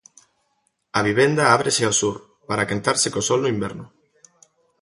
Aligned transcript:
A 0.97 0.99
vivenda 1.07 1.51
ábrese 1.55 1.83
ao 1.85 1.97
sur, 2.01 2.15
para 2.49 2.67
quentarse 2.69 3.07
co 3.13 3.21
sol 3.29 3.39
no 3.41 3.51
inverno. 3.55 3.85